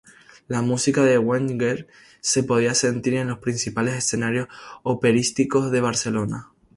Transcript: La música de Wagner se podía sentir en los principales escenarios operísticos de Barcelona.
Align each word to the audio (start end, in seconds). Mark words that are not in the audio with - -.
La 0.47 0.63
música 0.63 1.03
de 1.03 1.19
Wagner 1.19 1.87
se 2.21 2.41
podía 2.43 2.73
sentir 2.73 3.13
en 3.13 3.27
los 3.27 3.37
principales 3.37 3.93
escenarios 3.93 4.47
operísticos 4.83 5.69
de 5.69 5.79
Barcelona. 5.79 6.49